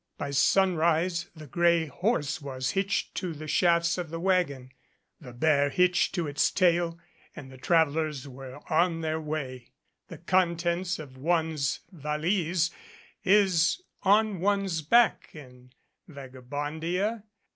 By 0.17 0.31
sunrise 0.31 1.29
the 1.35 1.45
gray 1.45 1.85
horse 1.85 2.41
was 2.41 2.71
hitched 2.71 3.13
to 3.17 3.33
the 3.35 3.47
shafts 3.47 3.99
of 3.99 4.09
the 4.09 4.19
wagon, 4.19 4.71
the 5.19 5.31
bear 5.31 5.69
hitched 5.69 6.15
to 6.15 6.25
its 6.25 6.49
tail 6.49 6.97
and 7.35 7.51
the 7.51 7.57
travelers 7.59 8.27
were 8.27 8.61
on 8.67 9.01
their 9.01 9.21
way 9.21 9.69
the 10.07 10.17
contents 10.17 10.97
of 10.97 11.17
one's 11.17 11.81
valise 11.91 12.71
is 13.23 13.79
on 14.01 14.39
one's 14.39 14.81
back 14.81 15.35
in 15.35 15.71
Vagabondia. 16.09 17.21